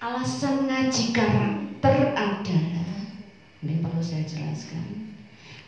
[0.00, 2.88] alasan ngaji karakter adalah
[3.60, 5.12] ini perlu saya jelaskan.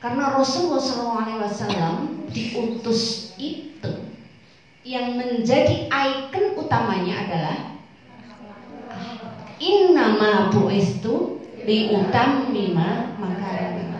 [0.00, 3.92] Karena Rasulullah SAW diutus itu
[4.82, 7.56] yang menjadi ikon utamanya adalah
[9.62, 13.94] Innama bu'istu liutammima makarim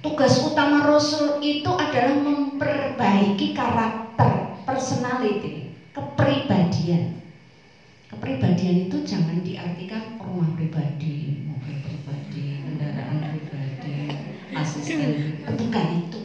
[0.00, 7.21] Tugas utama Rasul itu adalah memperbaiki karakter, personality, kepribadian.
[8.12, 13.96] Kepribadian itu jangan diartikan rumah pribadi, mobil pribadi, kendaraan pribadi,
[14.52, 16.20] asisten, bukan itu.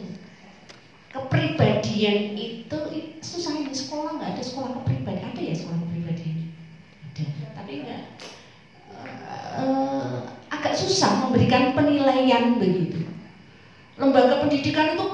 [1.08, 2.78] Kepribadian itu
[3.24, 6.36] susah di sekolah nggak ada sekolah kepribadian, ada ya sekolah kepribadian?
[7.08, 7.26] Ada,
[7.56, 8.02] tapi enggak
[9.58, 13.08] uh, agak susah memberikan penilaian begitu
[13.98, 15.06] lembaga pendidikan itu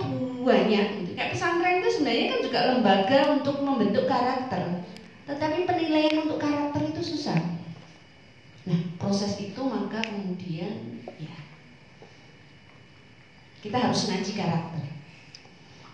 [0.44, 1.16] banyak.
[1.16, 4.84] Kayak pesantren itu sebenarnya kan juga lembaga untuk membentuk karakter.
[5.24, 7.40] Tetapi penilaian untuk karakter itu susah.
[8.64, 11.36] Nah, proses itu maka kemudian ya
[13.64, 14.84] kita harus ngaji karakter.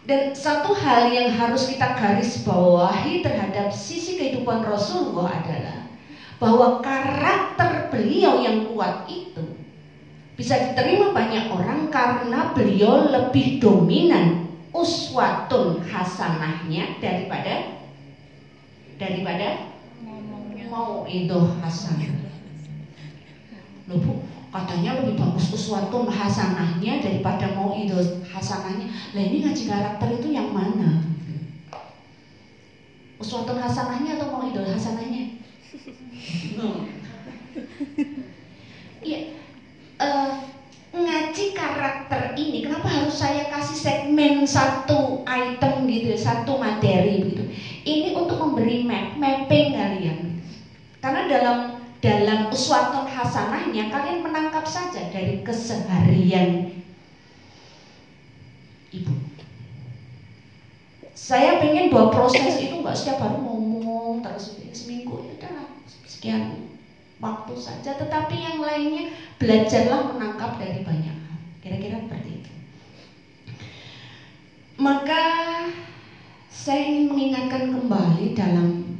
[0.00, 5.86] Dan satu hal yang harus kita garis bawahi terhadap sisi kehidupan Rasulullah adalah
[6.40, 9.44] bahwa karakter beliau yang kuat itu
[10.34, 17.79] bisa diterima banyak orang karena beliau lebih dominan uswatun hasanahnya daripada
[19.00, 19.72] daripada
[20.68, 22.12] mau itu hasanah.
[23.88, 24.12] Loh bu,
[24.52, 27.96] katanya lebih bagus uswatun hasanahnya daripada mau itu
[28.28, 28.86] hasanahnya.
[29.16, 31.02] Lah ini ngaji karakter itu yang mana?
[33.16, 35.40] Uswatun hasanahnya atau mau itu hasanahnya?
[39.00, 39.32] Iya,
[39.96, 40.44] uh,
[40.92, 47.48] ngaji karakter ini kenapa harus saya kasih segmen satu item gitu satu materi gitu
[47.84, 50.18] ini untuk memberi map mapping kalian.
[51.00, 51.56] Karena dalam
[52.00, 56.64] dalam uswatun hasanahnya kalian menangkap saja dari keseharian
[58.92, 59.12] ibu.
[61.14, 65.68] Saya pengen bahwa proses itu nggak setiap hari ngomong terus seminggu ya udah
[66.08, 66.56] sekian
[67.20, 67.92] waktu saja.
[67.92, 69.04] Tetapi yang lainnya
[69.36, 71.38] belajarlah menangkap dari banyak hal.
[71.60, 72.50] Kira-kira seperti itu.
[74.80, 75.22] Maka
[76.50, 78.98] saya ingin mengingatkan kembali dalam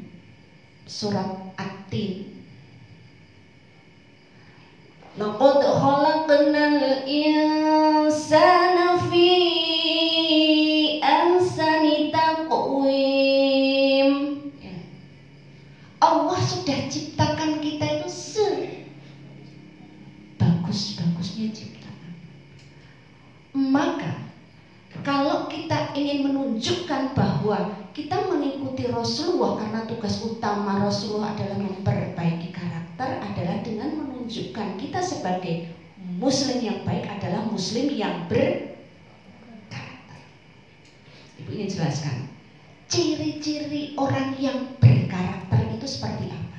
[0.87, 1.27] surat
[1.59, 2.31] At-Tin.
[5.19, 8.69] Laqad khalaqnal insana
[25.00, 33.20] kalau kita ingin menunjukkan bahwa kita mengikuti Rasulullah karena tugas utama Rasulullah adalah memperbaiki karakter
[33.25, 35.73] adalah dengan menunjukkan kita sebagai
[36.20, 40.20] muslim yang baik adalah muslim yang berkarakter.
[41.41, 42.29] Ibu ingin jelaskan
[42.91, 46.58] ciri-ciri orang yang berkarakter itu seperti apa?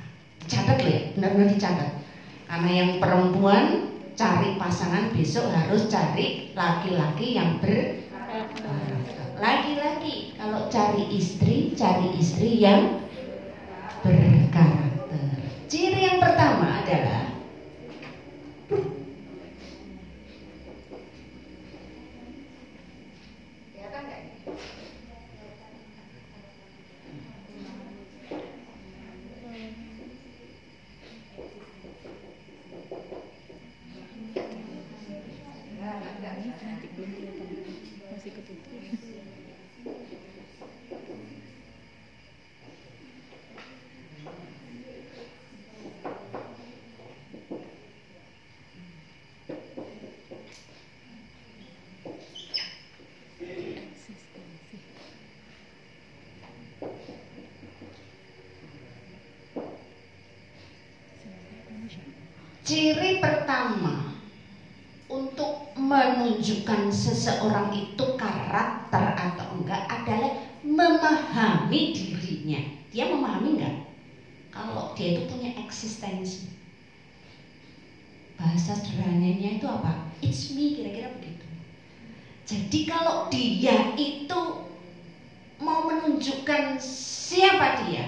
[0.50, 1.90] Catat ya, benar-benar dicatat.
[2.50, 8.02] Karena yang perempuan cari pasangan besok harus cari laki-laki yang ber
[9.42, 13.02] laki-laki kalau cari istri, cari istri yang
[14.02, 15.38] berkarakter.
[15.70, 17.32] Ciri yang pertama adalah
[62.62, 64.16] Ciri pertama
[65.10, 72.60] untuk menunjukkan seseorang itu karakter atau enggak adalah memahami dirinya.
[72.92, 73.76] Dia memahami enggak?
[74.52, 76.52] Kalau dia itu punya eksistensi.
[78.36, 80.12] Bahasa sederhananya itu apa?
[80.20, 81.46] It's me kira-kira begitu.
[82.44, 84.42] Jadi kalau dia itu
[85.62, 88.04] mau menunjukkan siapa dia,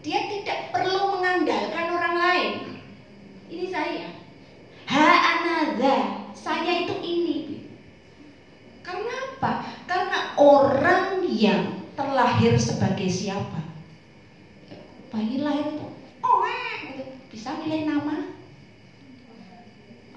[0.00, 2.72] dia tidak perlu mengandalkan orang lain
[3.52, 4.08] ini saya.
[4.88, 7.68] Ha anada, saya itu ini.
[8.80, 9.68] Karena apa?
[9.84, 10.32] Karena
[10.62, 13.60] orang yang terlahir sebagai siapa?
[15.10, 15.86] Bayi lahir itu,
[16.22, 16.46] oh
[17.28, 18.30] bisa milih nama.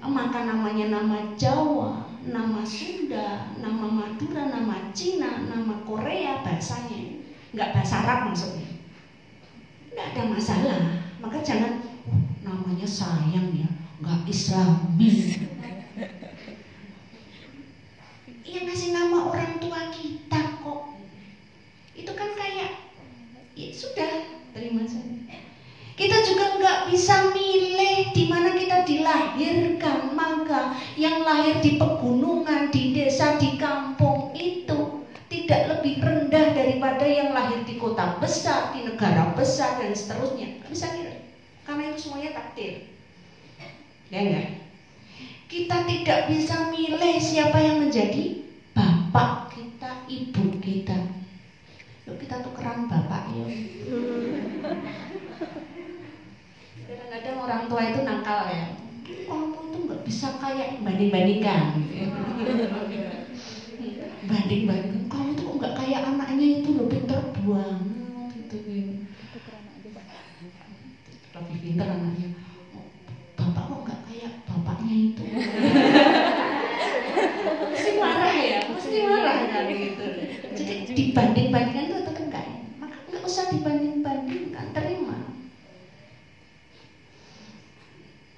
[0.06, 7.20] Maka namanya nama Jawa, nama Sunda, nama Madura, nama Cina, nama Korea bahasanya.
[7.50, 8.70] Enggak bahasa Arab maksudnya.
[9.90, 10.80] Enggak ada masalah.
[11.18, 11.82] Maka jangan
[12.46, 13.66] namanya sayang ya
[13.98, 15.34] nggak islami
[18.46, 20.94] Iya ngasih nama orang tua kita kok
[21.98, 22.94] itu kan kayak
[23.56, 24.12] ya sudah
[24.52, 25.40] terima saja
[25.96, 32.92] kita juga nggak bisa milih di mana kita dilahirkan maka yang lahir di pegunungan di
[32.92, 35.00] desa di kampung itu
[35.32, 40.92] tidak lebih rendah daripada yang lahir di kota besar di negara besar dan seterusnya bisa
[40.92, 41.26] milih
[41.66, 42.86] karena itu semuanya takdir.
[44.06, 44.48] Ya enggak?
[45.50, 48.38] Kita tidak bisa milih siapa yang menjadi
[48.70, 51.15] bapak kita, ibu kita.
[52.06, 53.50] Yuk kita tukeran bapak yuk.
[56.86, 58.66] Kadang-kadang orang tua itu nakal ya.
[59.26, 61.62] Kamu itu nggak bisa kayak banding-bandingkan.
[64.30, 65.10] Banding-bandingkan.
[65.10, 67.82] Kamu tuh nggak kayak anaknya itu lebih terbuang
[68.34, 68.56] gitu.
[68.62, 69.06] gitu
[71.36, 72.28] lebih pintar anaknya
[73.36, 75.24] bapak kok nggak kayak bapaknya itu
[77.76, 80.06] mesti marah ya mesti marah kan gitu
[80.56, 82.44] jadi dibanding bandingkan itu tetap enggak
[82.80, 85.18] maka nggak usah dibanding bandingkan terima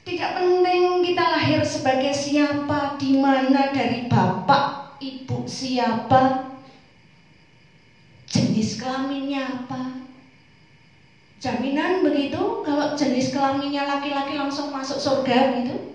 [0.03, 4.99] tidak penting kita lahir sebagai siapa di mana dari bapak
[5.89, 6.53] siapa
[8.29, 10.05] jenis kelaminnya apa
[11.39, 15.95] Jaminan begitu kalau jenis kelaminnya laki-laki langsung masuk surga gitu.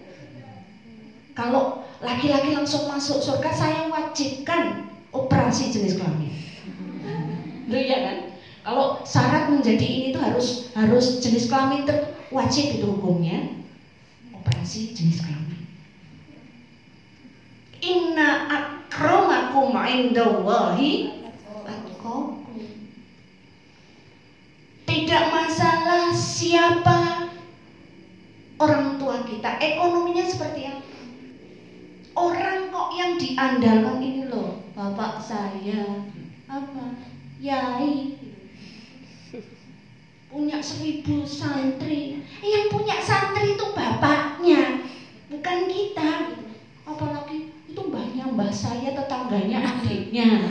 [1.36, 6.32] Kalau laki-laki langsung masuk surga saya wajibkan operasi jenis kelamin.
[7.68, 8.18] Loh ya kan?
[8.64, 13.60] Kalau syarat menjadi ini tuh harus harus jenis kelamin terwajib itu hukumnya
[14.32, 15.60] operasi jenis kelamin.
[17.84, 18.48] Inna
[18.94, 21.10] akramakum indallahi
[21.66, 22.46] atqakum.
[24.86, 27.34] Tidak masalah siapa
[28.62, 30.94] orang tua kita, ekonominya seperti apa.
[32.14, 36.06] Orang kok yang diandalkan ini loh, bapak saya
[36.46, 37.02] apa?
[37.42, 38.22] Yai
[40.30, 42.22] punya seribu santri.
[42.46, 44.86] Yang punya santri itu bapaknya,
[45.34, 46.38] bukan kita.
[46.86, 50.46] Apalagi itu mbahnya mbah saya, tetangganya adiknya.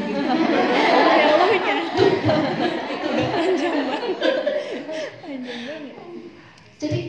[6.83, 7.01] Jadi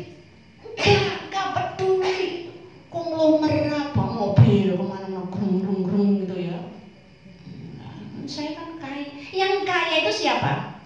[1.34, 2.53] gak, peduli
[2.93, 6.62] konglomerat apa mobil ke mana grung grung grung gitu ya.
[7.82, 7.98] Nah,
[8.29, 9.10] saya kan kaya.
[9.34, 10.77] Yang kaya itu siapa?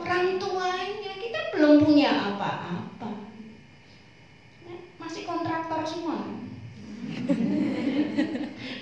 [0.00, 1.12] Orang tuanya.
[1.20, 3.28] Kita belum punya apa-apa.
[4.96, 6.40] Masih kontraktor semua.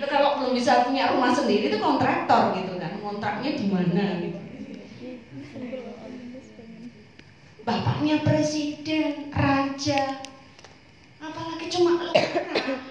[0.09, 2.95] kalau belum bisa punya rumah sendiri itu kontraktor gitu kan.
[3.03, 4.39] Kontraknya di mana gitu.
[7.69, 10.25] bapaknya presiden, raja,
[11.21, 12.81] apalagi cuma lurah,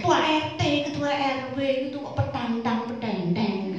[0.00, 1.58] tua RT, ketua RW
[1.92, 3.76] itu kok petantang petenteng.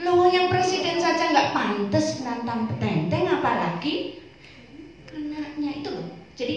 [0.00, 4.24] Lo yang presiden saja nggak pantas nantang petenteng apalagi
[5.12, 6.08] anaknya itu loh.
[6.32, 6.56] Jadi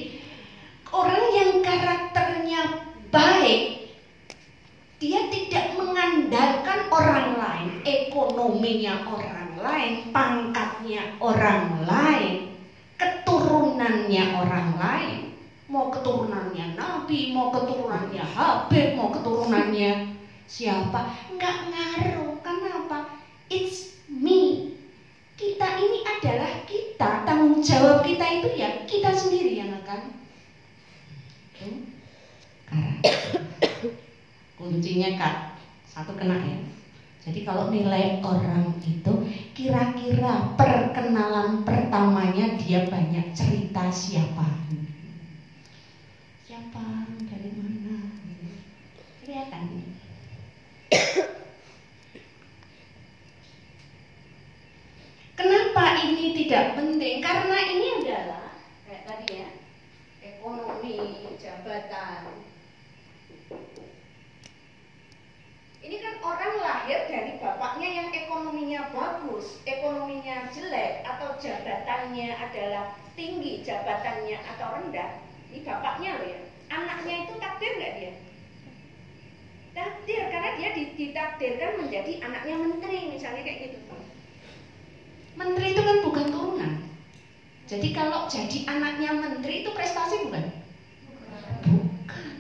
[0.88, 2.62] orang yang karakternya
[3.12, 3.78] baik
[4.98, 12.58] dia tidak mengandalkan orang lain, ekonominya orang lain, pangkatnya orang lain,
[12.98, 15.20] keturunannya orang lain.
[15.70, 20.18] Mau keturunannya Nabi, mau keturunannya Habib, mau keturunannya
[20.50, 22.42] siapa, nggak ngaruh.
[22.42, 23.22] Kenapa?
[23.54, 24.74] It's me.
[25.38, 30.18] Kita ini adalah kita, tanggung jawab kita itu ya kita sendiri yang akan
[34.58, 35.36] kuncinya kak
[35.86, 36.60] satu kena ya
[37.22, 39.14] jadi kalau nilai orang itu
[39.54, 41.62] kira-kira perkenalan
[42.56, 44.48] dia banyak cerita siapa?
[46.48, 47.04] Siapa?
[47.28, 48.08] Dari mana?
[49.20, 49.84] Kelihatan
[55.38, 57.20] Kenapa ini tidak penting?
[57.20, 58.56] Karena ini adalah
[58.88, 59.52] kayak tadi ya,
[60.24, 62.48] ekonomi, jabatan,
[65.88, 73.64] Ini kan orang lahir dari bapaknya yang ekonominya bagus, ekonominya jelek, atau jabatannya adalah tinggi,
[73.64, 75.24] jabatannya atau rendah.
[75.48, 76.40] Ini bapaknya loh ya.
[76.68, 78.14] Anaknya itu takdir nggak dia?
[79.72, 83.96] Takdir, karena dia ditakdirkan menjadi anaknya menteri, misalnya kayak gitu.
[85.40, 86.74] Menteri itu kan bukan turunan.
[87.68, 90.44] Jadi kalau jadi anaknya menteri itu prestasi bukan?
[91.68, 92.36] Bukan.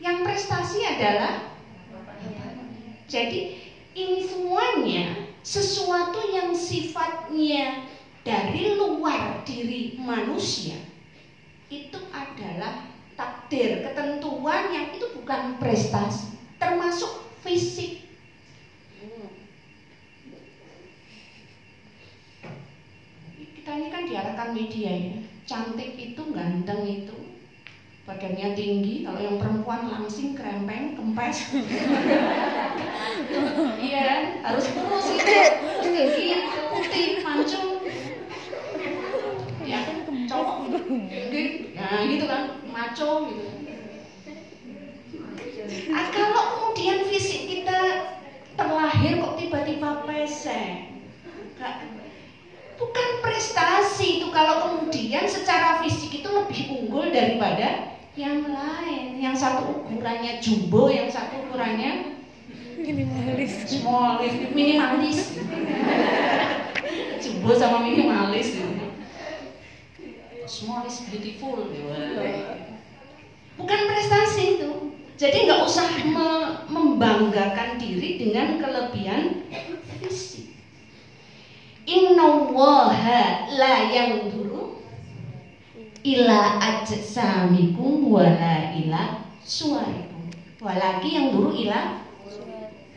[0.00, 1.32] Yang prestasi adalah
[3.10, 3.38] jadi
[3.96, 7.80] ini semuanya sesuatu yang sifatnya
[8.22, 10.76] dari luar diri manusia
[11.70, 12.74] itu adalah
[13.16, 16.26] takdir, ketentuan yang itu bukan prestasi,
[16.60, 17.10] termasuk
[17.42, 17.88] fisik.
[23.70, 25.14] Kita ini kan diarahkan media ya,
[25.46, 27.38] cantik itu, ganteng itu,
[28.02, 29.06] badannya tinggi.
[29.06, 31.38] Kalau yang perempuan langsing krempeng kempes.
[33.78, 35.34] Iya harus kurus itu.
[35.86, 37.86] Tinggi putih mancung.
[39.62, 39.86] Ya
[40.26, 40.56] cowok.
[40.66, 41.70] Gitu.
[41.78, 42.42] Nah gitu kan
[42.74, 43.46] maco gitu.
[45.94, 47.78] Nah, kalau kemudian fisik kita
[48.58, 50.90] terlahir kok tiba-tiba pesek
[53.40, 59.16] prestasi itu kalau kemudian secara fisik itu lebih unggul daripada yang lain.
[59.16, 62.20] Yang satu ukurannya jumbo yang satu ukurannya
[62.76, 63.64] minimalis.
[63.64, 64.20] small
[64.52, 65.40] minimalis.
[67.24, 68.60] Jumbo sama minimalis.
[70.44, 71.64] Small is beautiful.
[73.56, 74.92] Bukan prestasi itu.
[75.16, 76.28] Jadi nggak usah me
[76.68, 79.48] membanggakan diri dengan kelebihan
[80.00, 80.49] fisik
[81.86, 84.84] Inna waha la yang dulu
[86.04, 90.28] ila ajsamikum wala ila suarikum
[90.60, 92.04] walaki yang dulu ila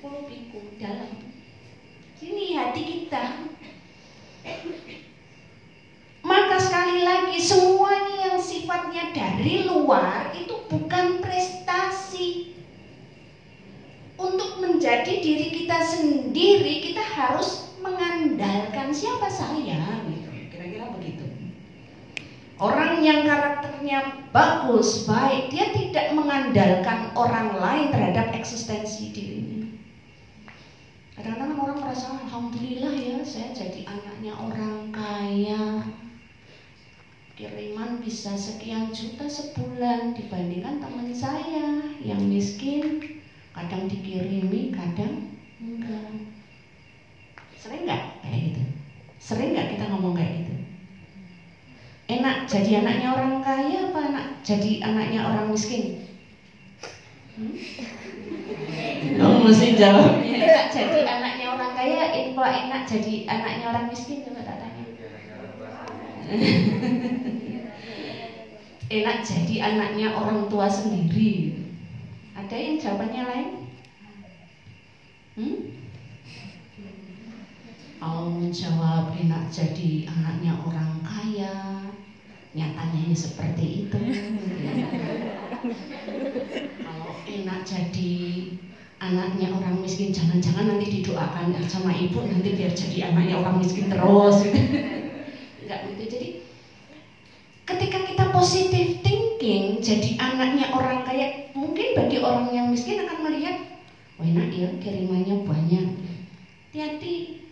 [0.04, 1.16] kulubikum dalam
[2.20, 3.24] sini hati kita.
[6.24, 12.56] Maka sekali lagi semuanya yang sifatnya dari luar itu bukan prestasi.
[14.16, 20.34] Untuk menjadi diri kita sendiri kita harus mengandalkan siapa saya gitu
[22.64, 29.68] Orang yang karakternya bagus, baik, dia tidak mengandalkan orang lain terhadap eksistensi dirinya.
[31.18, 35.92] Kadang-kadang orang merasa, Alhamdulillah ya, saya jadi anaknya orang kaya.
[37.36, 43.20] Kiriman bisa sekian juta sebulan dibandingkan teman saya yang miskin.
[43.52, 46.32] Kadang dikirimi, kadang enggak.
[47.64, 48.62] Sering nggak kayak gitu?
[49.24, 50.52] Sering nggak kita ngomong kayak gitu?
[52.12, 55.96] Enak jadi anaknya orang kaya apa anak jadi anaknya orang miskin?
[57.40, 57.56] Hmm?
[59.48, 64.60] Mesti jawabnya enak jadi anaknya orang kaya, kalau enak jadi anaknya orang miskin coba tak
[64.60, 64.84] tanya.
[69.00, 71.64] enak jadi anaknya orang tua sendiri.
[72.36, 73.50] Ada yang jawabannya lain?
[75.40, 75.83] Hmm?
[78.04, 81.88] Mau jawab enak jadi anaknya orang kaya,
[82.52, 83.96] nyatanya ini seperti itu.
[86.84, 88.12] Kalau enak jadi
[89.00, 94.52] anaknya orang miskin jangan-jangan nanti didoakan sama ibu nanti biar jadi anaknya orang miskin terus.
[95.64, 96.28] Enggak gitu jadi
[97.64, 103.64] ketika kita positif thinking jadi anaknya orang kaya mungkin bagi orang yang miskin akan melihat
[104.20, 105.88] enak ya kirimannya banyak.
[106.68, 107.43] Hati-hati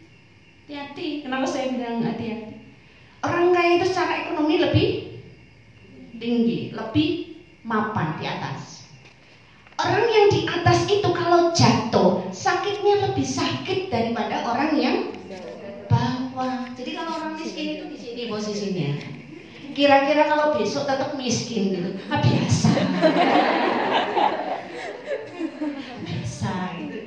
[0.71, 1.27] hati-hati.
[1.27, 2.55] Kenapa saya bilang hati-hati?
[3.27, 4.87] Orang kaya itu secara ekonomi lebih
[6.15, 7.09] tinggi lebih
[7.67, 8.87] mapan di atas.
[9.75, 14.97] Orang yang di atas itu kalau jatuh sakitnya lebih sakit daripada orang yang
[15.91, 16.71] bawah.
[16.79, 18.89] Jadi kalau orang miskin itu di sini posisinya.
[19.75, 21.89] Kira-kira kalau besok tetap miskin gitu.
[22.07, 22.69] Ah, biasa.
[26.01, 26.99] Biasa gitu.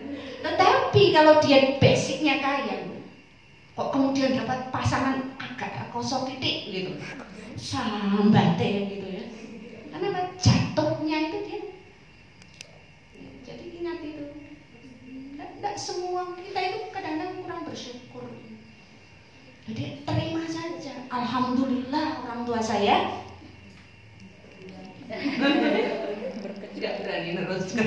[0.45, 2.94] Tetapi kalau dia basicnya kaya
[3.75, 6.95] kok kemudian dapat pasangan agak kosong titik gitu?
[7.59, 9.25] Sambate gitu ya.
[9.91, 11.61] Karena jatuhnya itu dia.
[13.43, 14.27] Jadi ingat itu.
[15.35, 18.31] Tidak semua kita itu kadang-kadang kurang bersyukur.
[19.67, 20.95] Jadi terima saja.
[21.11, 23.27] Alhamdulillah orang tua saya.
[26.75, 27.87] Tidak berani meneruskan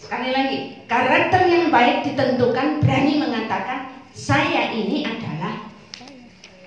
[0.00, 5.68] Sekali lagi, karakter yang baik ditentukan berani mengatakan saya ini adalah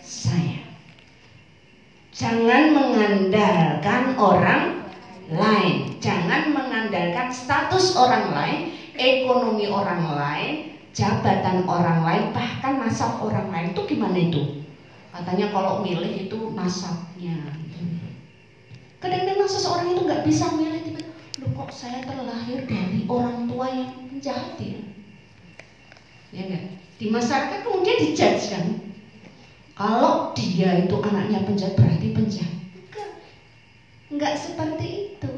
[0.06, 0.62] saya.
[2.14, 4.86] Jangan mengandalkan orang
[5.34, 8.60] lain, jangan mengandalkan status orang lain,
[8.94, 13.74] ekonomi orang lain, jabatan orang lain, bahkan nasab orang lain.
[13.74, 14.62] Itu gimana itu?
[15.10, 17.58] Katanya kalau milih itu nasabnya.
[19.02, 20.94] Kadang-kadang seseorang itu nggak bisa milih
[21.44, 24.80] Loh kok saya terlahir dari orang tua yang penjahat ya?
[26.32, 26.66] Ya enggak?
[26.96, 28.66] Di masyarakat kemudian dijudge kan?
[29.76, 32.56] Kalau dia itu anaknya penjahat berarti penjahat.
[32.80, 33.10] Enggak.
[34.08, 34.88] Enggak seperti
[35.20, 35.32] itu.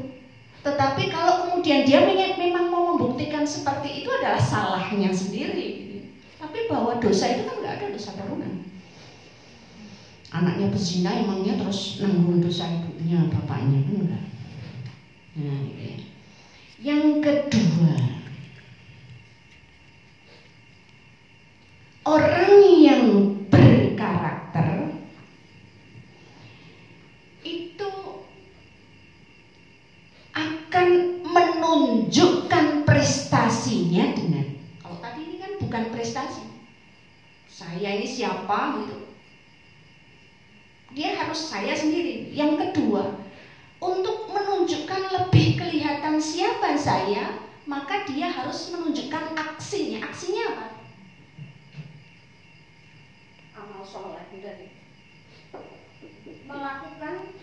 [0.62, 2.06] Tetapi kalau kemudian dia
[2.38, 5.98] memang mau membuktikan seperti itu adalah salahnya sendiri.
[6.38, 8.62] Tapi bahwa dosa itu kan nggak ada dosa turunan.
[10.30, 14.35] Anaknya pezina emangnya terus nanggung dosa ibunya, bapaknya enggak.
[15.36, 15.52] Ya.
[16.80, 17.92] Yang kedua,
[22.08, 23.04] orang yang
[23.52, 24.96] berkarakter
[27.44, 27.92] itu
[30.32, 30.88] akan
[31.20, 36.48] menunjukkan prestasinya dengan kalau tadi ini kan bukan prestasi.
[37.44, 38.96] Saya ini siapa gitu.
[40.96, 42.32] Dia harus saya sendiri.
[42.32, 43.26] Yang kedua,
[43.80, 47.36] untuk menunjukkan lebih kelihatan siapa saya,
[47.68, 50.08] maka dia harus menunjukkan aksinya.
[50.08, 50.66] Aksinya apa?
[53.56, 54.68] Amal soleh dari
[56.46, 57.34] melakukan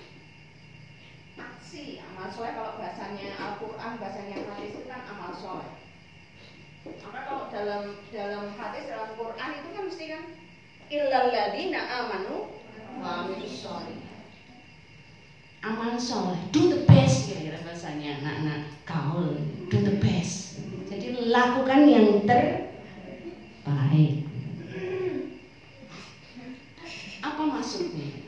[1.35, 5.71] aksi amal soleh kalau bahasanya Al-Quran bahasanya hadis itu kan amal soleh
[7.03, 10.23] maka kalau dalam dalam hadis dalam Quran itu kan mesti kan
[11.51, 12.47] illal amanu
[13.03, 13.27] wa
[15.63, 16.39] amal soleh.
[16.55, 18.23] Do the best kira-kira bahasanya.
[18.23, 19.35] Anak-anak kaul
[19.67, 20.63] do the best.
[20.87, 24.23] Jadi lakukan yang terbaik.
[27.23, 28.23] Apa maksudnya?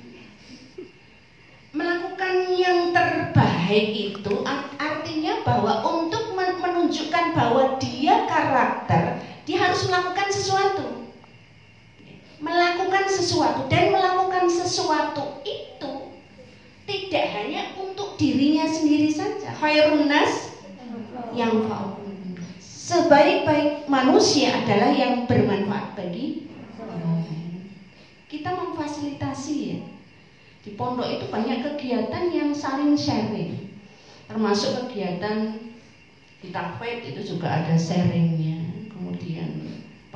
[1.76, 4.34] Melakukan yang terbaik itu
[4.80, 10.75] artinya bahwa untuk menunjukkan bahwa dia karakter dia harus melakukan sesuatu
[13.16, 15.92] sesuatu dan melakukan sesuatu itu
[16.86, 19.56] tidak hanya untuk dirinya sendiri saja.
[19.56, 20.12] Khairun
[21.34, 21.64] yang
[22.86, 26.46] Sebaik-baik manusia adalah yang bermanfaat bagi
[28.30, 29.82] Kita memfasilitasi ya.
[30.62, 33.58] Di pondok itu banyak kegiatan yang saling sharing.
[34.30, 35.66] Termasuk kegiatan
[36.46, 38.45] di Tafid itu juga ada sharingnya.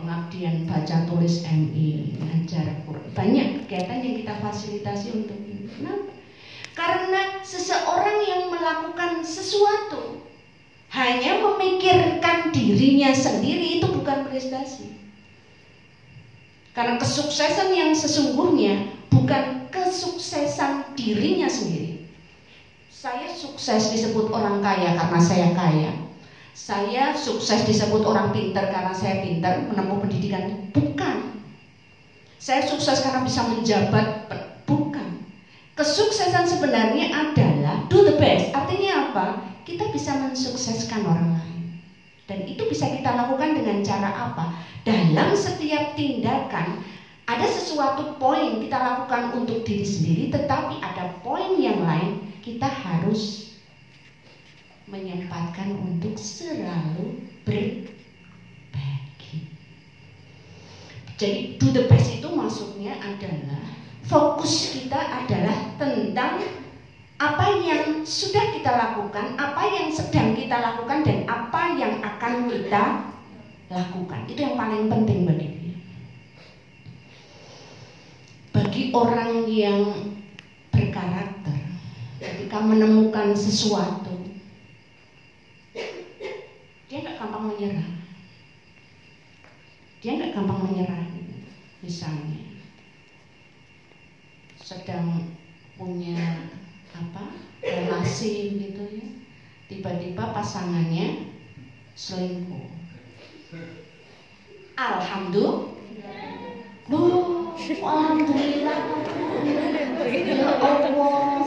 [0.09, 2.81] Pengabdian baca tulis MI, ngajar
[3.13, 5.69] Banyak kegiatan yang kita fasilitasi untuk ini.
[5.69, 6.09] Kenapa?
[6.73, 10.25] Karena seseorang yang melakukan sesuatu
[10.97, 14.97] hanya memikirkan dirinya sendiri itu bukan prestasi.
[16.73, 22.09] Karena kesuksesan yang sesungguhnya bukan kesuksesan dirinya sendiri.
[22.89, 25.93] Saya sukses disebut orang kaya karena saya kaya.
[26.59, 30.67] Saya sukses disebut orang pintar karena saya pintar menempuh pendidikan.
[30.75, 31.39] Bukan.
[32.35, 34.27] Saya sukses karena bisa menjabat.
[34.67, 35.23] Bukan.
[35.79, 38.51] Kesuksesan sebenarnya adalah do the best.
[38.51, 39.25] Artinya apa?
[39.63, 41.59] Kita bisa mensukseskan orang lain.
[42.27, 44.59] Dan itu bisa kita lakukan dengan cara apa?
[44.83, 46.83] Dalam setiap tindakan
[47.23, 53.48] ada sesuatu poin kita lakukan untuk diri sendiri, tetapi ada poin yang lain kita harus
[54.89, 57.93] menyempatkan untuk selalu berbagi.
[61.15, 63.63] Jadi do the best itu maksudnya adalah
[64.10, 66.41] fokus kita adalah tentang
[67.19, 73.12] apa yang sudah kita lakukan, apa yang sedang kita lakukan, dan apa yang akan kita
[73.67, 74.23] lakukan.
[74.25, 75.75] Itu yang paling penting bagi dia.
[78.56, 79.82] Bagi orang yang
[80.71, 81.60] berkarakter,
[82.23, 84.15] ketika menemukan sesuatu,
[86.89, 87.89] dia nggak gampang menyerah.
[89.99, 91.04] Dia nggak gampang menyerah.
[91.84, 92.39] Misalnya,
[94.56, 95.36] sedang
[95.75, 96.47] punya
[96.95, 99.08] apa relasi gitu ya.
[99.67, 101.36] Tiba-tiba pasangannya
[101.99, 102.71] selingkuh.
[104.80, 105.78] Alhamdulillah
[106.89, 107.54] Oh,
[107.86, 108.80] alhamdulillah.
[110.10, 111.45] Ya Allah.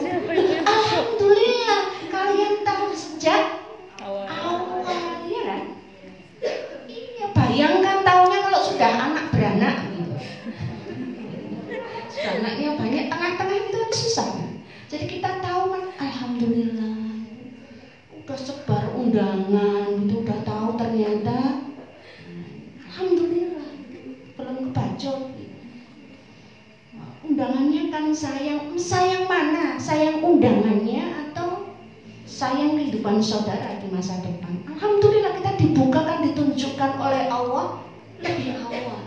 [0.63, 3.59] Alhamdulillah kalian tahu sejak
[3.99, 4.87] awal
[5.27, 5.63] ya kan?
[6.87, 10.15] Iya, bayangkan tahunya kalau sudah anak beranak gitu.
[12.07, 14.29] Sudah anaknya banyak tengah-tengah itu kan susah.
[14.87, 17.19] Jadi kita tahu kan, alhamdulillah,
[18.15, 21.67] udah sebar undangan, itu udah tahu ternyata,
[22.87, 23.67] alhamdulillah,
[24.39, 25.21] belum kebacot.
[27.23, 29.79] Undangannya kan sayang, sayang mana?
[29.79, 31.73] Sayang undangannya atau
[32.27, 34.61] sayang kehidupan saudara di masa depan?
[34.67, 37.81] Alhamdulillah kita dibukakan, ditunjukkan oleh Allah
[38.19, 39.03] lebih awal.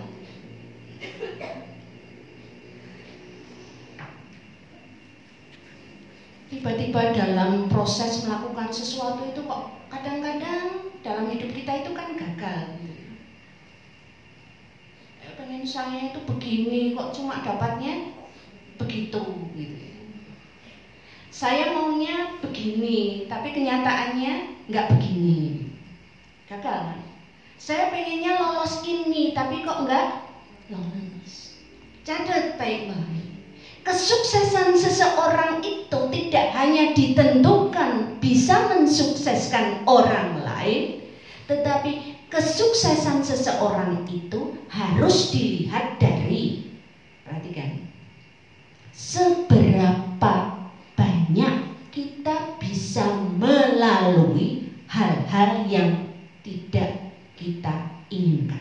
[6.46, 12.81] tiba-tiba dalam proses melakukan sesuatu itu kok kadang-kadang dalam hidup kita itu kan gagal
[15.22, 18.14] ya, pengen saya itu begini kok cuma dapatnya
[18.79, 19.22] begitu
[19.59, 19.79] gitu
[21.31, 23.29] saya maunya begini
[23.96, 24.32] kenyataannya
[24.68, 25.40] nggak begini.
[26.44, 27.00] Gagal kan?
[27.56, 30.06] Saya pengennya lolos ini tapi kok nggak
[30.68, 31.56] lolos?
[32.04, 33.24] Catat baik-baik.
[33.82, 40.90] Kesuksesan seseorang itu tidak hanya ditentukan bisa mensukseskan orang lain,
[41.46, 41.96] tetapi
[42.28, 46.50] kesuksesan seseorang itu harus dilihat dari
[47.24, 47.70] perhatikan
[48.90, 50.35] seberapa
[50.98, 51.54] banyak
[51.96, 53.09] kita bisa
[53.40, 56.04] melalui hal-hal yang
[56.44, 56.92] tidak
[57.32, 58.61] kita inginkan.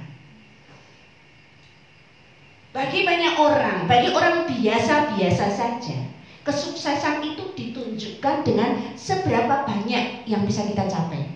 [2.72, 6.00] Bagi banyak orang, bagi orang biasa-biasa saja,
[6.48, 11.28] kesuksesan itu ditunjukkan dengan seberapa banyak yang bisa kita capai.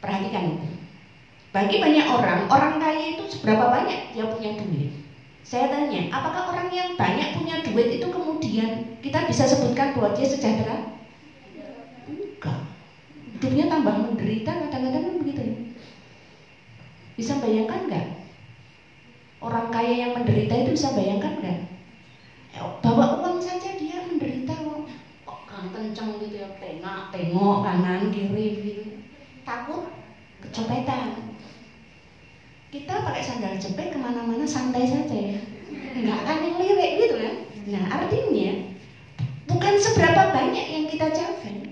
[0.00, 0.68] Perhatikan itu.
[1.52, 5.03] Bagi banyak orang, orang kaya itu seberapa banyak dia punya duit.
[5.44, 10.24] Saya tanya, apakah orang yang banyak punya duit itu kemudian kita bisa sebutkan bahwa dia
[10.24, 10.80] sejahtera?
[12.08, 12.56] Enggak.
[13.36, 15.42] Hidupnya tambah menderita kadang-kadang kan begitu.
[17.18, 18.04] Bisa bayangkan enggak?
[19.44, 21.58] Orang kaya yang menderita itu bisa bayangkan nggak?
[22.54, 24.80] Ya, bawa uang saja dia menderita kok.
[25.28, 28.84] Kok kan kenceng gitu ya, tengok, tengok kanan kiri gitu.
[29.44, 29.80] Takut
[30.40, 31.33] kecopetan.
[32.74, 35.38] Kita pakai sandal jepit ke mana-mana santai saja ya.
[35.94, 37.34] Nggak akan yang lirik gitu kan.
[37.70, 38.52] Nah artinya
[39.46, 41.70] bukan seberapa banyak yang kita capai.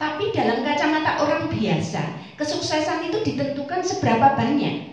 [0.00, 4.90] Tapi dalam kacamata orang biasa, kesuksesan itu ditentukan seberapa banyak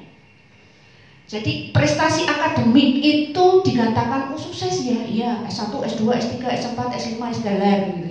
[1.28, 7.48] jadi prestasi akademik itu dikatakan oh, sukses ya, iya S1, S2, S3, S4, S5, S3
[7.84, 8.08] gitu.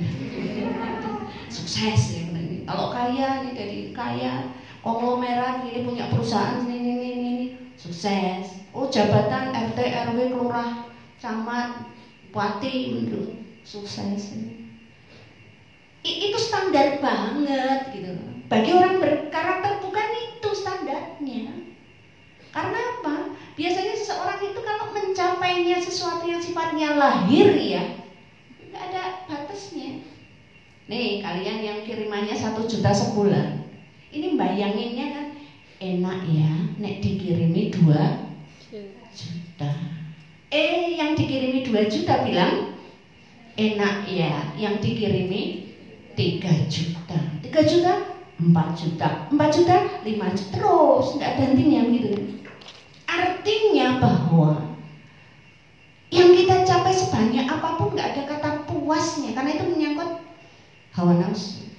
[1.48, 2.24] sukses ya.
[2.68, 4.52] Kalau kaya nih dari kaya
[4.86, 7.46] konglomerat ini punya perusahaan ini ini ini, ini.
[7.74, 8.54] sukses.
[8.70, 10.70] Oh jabatan RT RW kelurah
[11.18, 11.74] camat
[12.30, 13.20] bupati gitu
[13.66, 14.30] sukses.
[16.06, 18.14] I, itu standar banget gitu.
[18.46, 21.66] Bagi orang berkarakter bukan itu standarnya.
[22.54, 23.14] Karena apa?
[23.58, 27.82] Biasanya seseorang itu kalau mencapainya sesuatu yang sifatnya lahir ya,
[28.70, 29.98] nggak ada batasnya.
[30.86, 33.65] Nih kalian yang kirimannya satu juta sebulan,
[34.16, 35.26] ini bayanginnya kan
[35.76, 36.50] enak ya,
[36.80, 38.16] nek dikirimi dua
[39.12, 39.72] juta.
[40.48, 42.72] Eh yang dikirimi dua juta bilang
[43.60, 45.40] enak ya, yang dikirimi
[46.16, 47.20] tiga juta.
[47.44, 47.92] Tiga juta,
[48.40, 52.10] empat juta, empat juta, lima juta terus nggak ada hentinya gitu.
[53.06, 54.52] Artinya bahwa
[56.08, 60.08] yang kita capai sebanyak apa pun nggak ada kata puasnya karena itu menyangkut
[60.96, 61.75] hawa nafsu.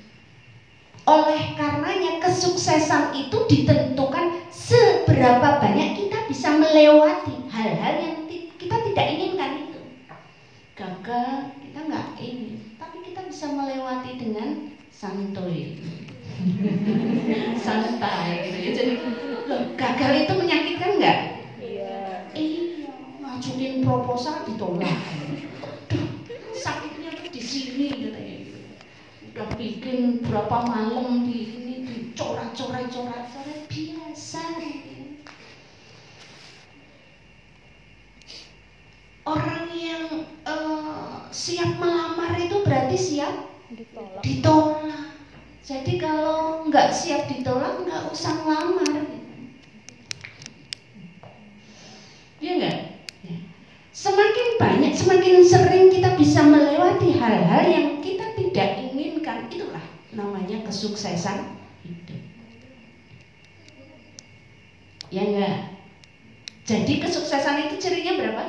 [1.08, 8.16] Oleh karenanya kesuksesan itu ditentukan seberapa banyak kita bisa melewati hal-hal yang
[8.60, 9.82] kita tidak inginkan itu.
[10.76, 15.80] Gagal kita nggak ingin, tapi kita bisa melewati dengan santuy.
[17.56, 18.72] santai gitu ya.
[18.76, 18.94] Jadi
[19.48, 21.20] loh, gagal itu menyakitkan nggak?
[21.64, 21.98] Iya.
[22.36, 22.92] Iya,
[23.24, 25.00] ngajuin proposal ditolak.
[25.88, 26.08] Duh,
[26.52, 28.20] sakitnya tuh di sini gitu.
[29.58, 34.44] bikin berapa malam di ini dicorak-coret corak-coret biasa
[39.28, 40.04] orang yang
[40.48, 43.36] uh, siap melamar itu berarti siap
[43.72, 45.16] ditolak, ditolak.
[45.64, 49.04] jadi kalau nggak siap ditolak nggak usah melamar
[52.40, 52.78] ya enggak
[53.24, 53.36] ya.
[53.92, 59.84] semakin banyak semakin sering kita bisa melewati hal-hal yang kita tidak inginkan itulah
[60.18, 61.54] namanya kesuksesan
[61.86, 62.22] hidup.
[65.14, 65.58] Ya enggak?
[66.68, 68.44] Jadi kesuksesan itu cirinya berapa?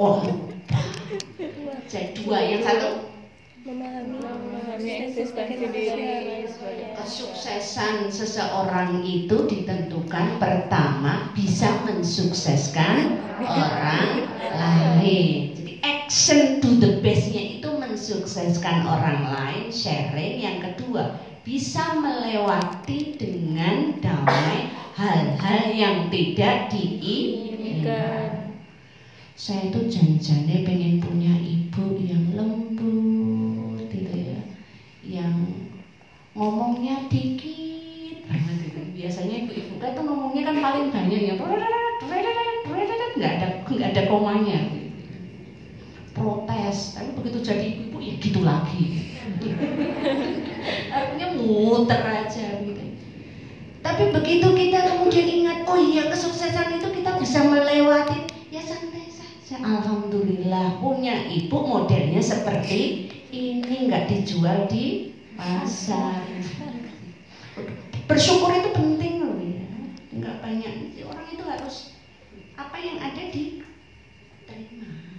[0.00, 0.24] Oh
[1.90, 2.38] jadi dua.
[2.38, 2.88] Yang satu?
[3.66, 4.16] Memahami.
[4.16, 6.48] Memahami eksistensi diri.
[6.96, 15.49] kesuksesan seseorang itu ditentukan pertama bisa mensukseskan orang lain
[15.82, 24.70] action to the best-nya itu mensukseskan orang lain sharing yang kedua bisa melewati dengan damai
[24.94, 28.54] hal-hal yang tidak diinginkan
[29.34, 33.88] saya itu janjinya pengen punya ibu yang lembut
[35.00, 35.32] yang
[36.36, 38.80] ngomongnya dikit gitu.
[38.94, 41.34] Biasanya ibu-ibu kan ngomongnya kan paling banyak ya,
[43.20, 44.58] nggak ada nggak ada komanya.
[44.70, 44.79] Gitu.
[46.70, 49.10] Tapi begitu jadi ibu ya gitu lagi.
[50.90, 52.84] Artinya muter aja gitu.
[53.80, 59.56] Tapi begitu kita kemudian ingat, oh iya kesuksesan itu kita bisa melewati, ya santai saja.
[59.56, 66.28] Alhamdulillah punya ibu modelnya seperti ini nggak dijual di pasar.
[68.04, 69.64] Bersyukur itu penting loh ya.
[70.12, 71.96] Nggak banyak orang itu harus
[72.60, 73.64] apa yang ada di
[74.44, 75.09] terima.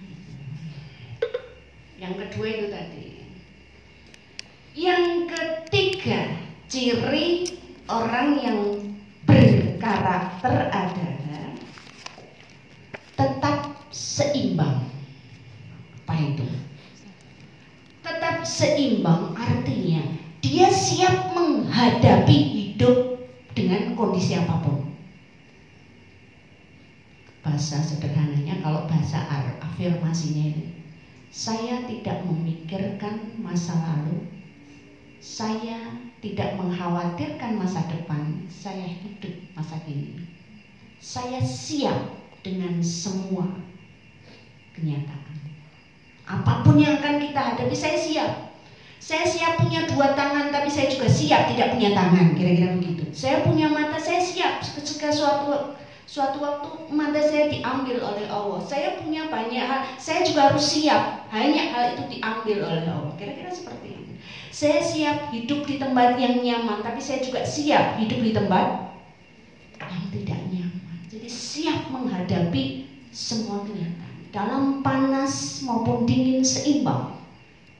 [2.02, 3.06] Yang kedua itu tadi.
[4.74, 6.34] Yang ketiga
[6.66, 7.46] ciri
[7.86, 8.58] orang yang
[9.22, 11.46] berkarakter adalah
[13.14, 14.82] tetap seimbang.
[16.02, 16.46] Apa itu?
[18.02, 20.02] tetap seimbang artinya
[20.42, 23.22] dia siap menghadapi hidup
[23.54, 24.90] dengan kondisi apa pun.
[27.46, 29.22] Bahasa sederhananya kalau bahasa
[29.62, 30.71] afirmasinya ini
[31.32, 34.20] saya tidak memikirkan masa lalu,
[35.16, 40.12] saya tidak mengkhawatirkan masa depan, saya hidup masa kini.
[41.00, 42.04] Saya siap
[42.44, 43.48] dengan semua
[44.76, 45.34] kenyataan.
[46.28, 48.30] Apa pun yang akan kita hadapi, saya siap.
[49.02, 53.08] Saya siap punya dua tangan, tapi saya juga siap tidak punya tangan, kira-kira begitu.
[53.10, 55.58] Saya punya mata, saya siap ketika suatu
[56.12, 58.60] suatu waktu mata saya diambil oleh Allah.
[58.60, 61.24] Saya punya banyak hal, saya juga harus siap.
[61.32, 63.16] Hanya hal itu diambil oleh Allah.
[63.16, 64.20] Kira-kira seperti ini.
[64.52, 68.92] Saya siap hidup di tempat yang nyaman, tapi saya juga siap hidup di tempat
[69.80, 70.96] yang tidak nyaman.
[71.08, 77.16] Jadi siap menghadapi semua kenyataan dalam panas maupun dingin seimbang.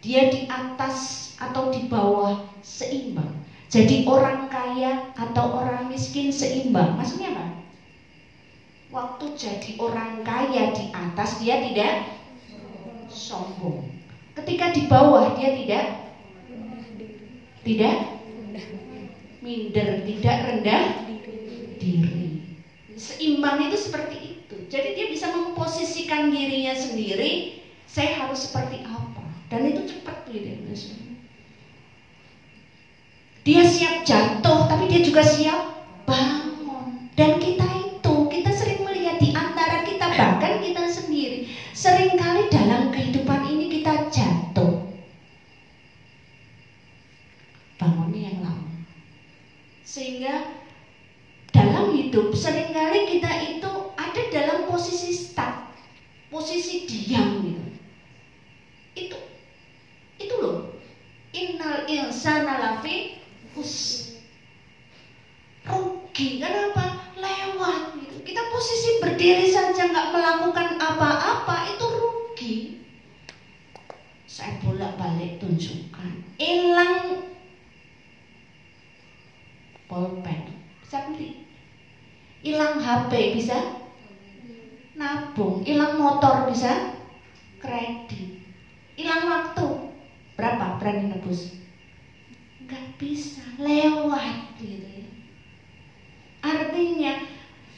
[0.00, 3.44] Dia di atas atau di bawah seimbang.
[3.68, 6.96] Jadi orang kaya atau orang miskin seimbang.
[6.96, 7.61] Maksudnya apa?
[8.92, 12.12] Waktu jadi orang kaya di atas dia tidak
[13.08, 13.88] sombong.
[14.36, 15.84] Ketika di bawah dia tidak
[17.64, 17.96] tidak
[19.40, 20.84] minder, tidak rendah
[21.80, 22.44] diri.
[23.00, 24.56] Seimbang itu seperti itu.
[24.68, 29.24] Jadi dia bisa memposisikan dirinya sendiri, saya harus seperti apa.
[29.48, 30.52] Dan itu cepat gitu.
[33.42, 35.60] Dia siap jatuh, tapi dia juga siap
[36.06, 37.10] bangun.
[37.18, 37.81] Dan kita
[42.62, 44.86] dalam kehidupan ini kita jatuh.
[47.74, 48.70] Bangunnya yang lama.
[49.82, 50.62] Sehingga
[51.50, 55.74] dalam hidup sering kali kita itu ada dalam posisi stuck,
[56.30, 57.66] posisi diam gitu.
[58.94, 59.18] Itu
[60.22, 60.78] itu loh.
[61.34, 63.18] Innal insana lafi
[63.58, 63.74] hus.
[65.66, 67.10] Rugi kenapa?
[67.18, 68.22] Lewat gitu.
[68.22, 72.11] Kita posisi berdiri saja nggak melakukan apa-apa itu rugi.
[74.26, 76.12] Saya bolak-balik tunjukkan.
[76.40, 77.28] Hilang
[79.86, 80.40] pulpen.
[80.82, 81.42] Bisa beli
[82.42, 83.54] hilang HP bisa
[84.98, 86.98] nabung, hilang motor bisa
[87.62, 88.42] kredit,
[88.98, 89.94] hilang waktu
[90.34, 91.54] berapa berani nebus?
[92.66, 95.06] Gak bisa lewat gitu ya.
[96.42, 97.14] Artinya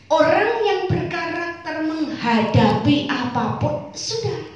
[0.09, 4.48] orang yang berkarakter menghadapi apa pun sudah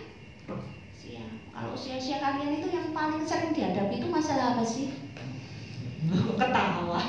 [0.97, 1.29] siap.
[1.53, 4.95] Kalau kalau usia-usia kalian itu yang paling sering dihadapi itu masalah apa sih?
[6.39, 7.03] Ketawa.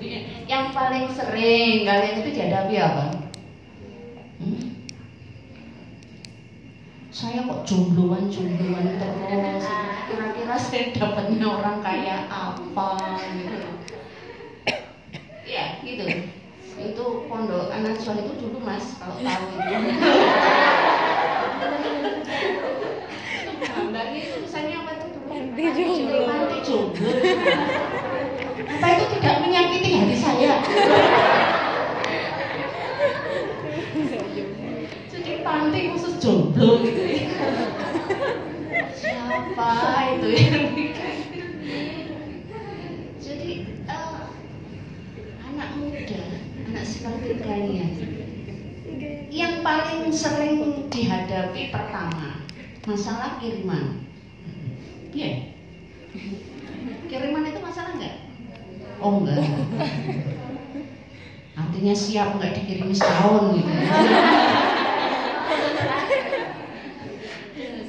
[0.52, 3.04] yang paling sering kalian itu dihadapi apa?
[4.44, 4.64] Hmm?
[7.08, 9.64] Saya kok jombloan jombloan terus.
[10.12, 13.56] Kira-kira saya dapatnya orang kayak apa gitu.
[15.48, 16.04] Ya gitu.
[16.74, 20.10] Itu pondok anak itu dulu mas kalau tahu itu.
[23.74, 26.30] gambarnya itu misalnya apa itu Panti jomblo.
[26.30, 27.10] panti jomblo
[28.70, 30.62] apa itu tidak menyakiti hati saya
[35.10, 37.34] jadi panti khusus jomblo gitu ya
[38.94, 39.74] siapa
[40.14, 40.54] itu ya
[43.18, 43.50] jadi
[43.90, 44.22] eh,
[45.50, 46.22] anak muda
[46.70, 47.90] anak seperti kalian
[49.34, 52.38] yang paling sering dihadapi pertama
[52.86, 54.13] masalah kiriman.
[55.14, 55.54] Iya.
[57.06, 58.16] Kiriman itu masalah enggak?
[58.98, 59.46] Oh enggak.
[61.54, 63.72] Artinya siap enggak dikirim setahun gitu.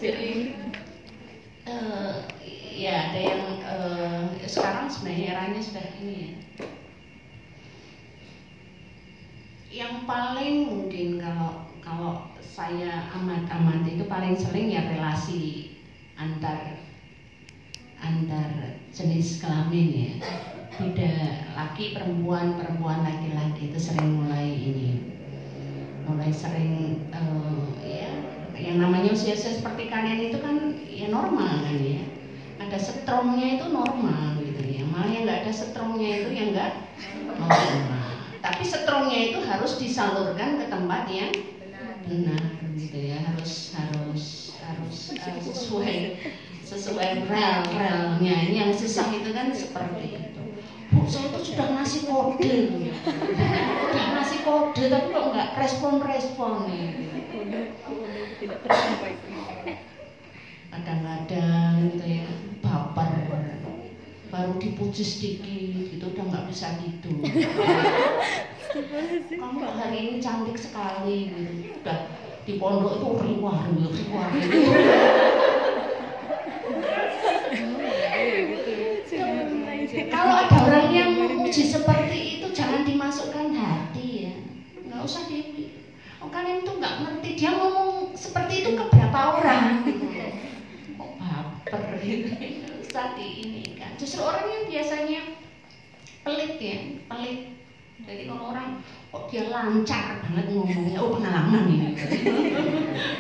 [0.06, 0.54] Jadi
[1.66, 2.14] eh,
[2.78, 6.34] ya ada yang eh, sekarang sebenarnya eranya sudah ini ya.
[9.74, 15.74] Yang paling mungkin kalau kalau saya amat-amat itu paling sering ya relasi
[16.16, 16.75] antar
[18.06, 18.50] antar
[18.94, 20.14] jenis kelamin ya.
[20.76, 21.12] Beda
[21.56, 25.18] laki perempuan perempuan laki-laki itu sering mulai ini.
[26.06, 28.12] Mulai sering uh, ya
[28.56, 32.04] yang namanya usia-usia seperti kalian itu kan ya normal kan ya.
[32.62, 34.84] Ada setromnya itu normal gitu ya.
[34.88, 36.72] Malah yang nggak ada setromnya itu yang nggak
[37.26, 38.06] normal.
[38.40, 41.34] Tapi setromnya itu harus disalurkan ke tempat yang
[42.06, 42.44] benar
[42.78, 43.18] gitu ya.
[43.26, 45.98] Harus harus harus uh, sesuai
[46.66, 50.42] sesuai rel relnya ini yang susah itu kan seperti itu.
[50.90, 52.58] Bu saya itu sudah ngasih kode
[53.06, 56.90] sudah ngasih kode tapi kok nggak respon respon nih
[60.74, 62.26] kadang-kadang gitu ya
[62.66, 63.14] baper.
[64.34, 67.24] Baru dipuji sedikit gitu udah nggak bisa tidur.
[69.32, 71.78] Kamu hari ini cantik sekali gitu.
[71.86, 72.10] Udah
[72.44, 74.60] di pondok itu riwah riwah riwah gitu.
[80.12, 84.36] Kalau ada orang yang memuji seperti itu jangan dimasukkan hati ya.
[84.86, 85.72] Nggak usah di
[86.22, 87.30] oh, kalian tuh nggak ngerti.
[87.38, 89.86] Dia ngomong seperti itu ke berapa orang?
[89.86, 90.06] Gitu.
[90.96, 92.30] kok baper gitu.
[92.82, 93.98] Usah di ini kan.
[94.00, 95.22] Justru orang yang biasanya
[96.26, 96.78] pelit ya
[97.10, 97.40] pelit.
[98.06, 101.00] Jadi kalau orang kok dia lancar banget ngomongnya.
[101.00, 101.96] Oh pengalaman ini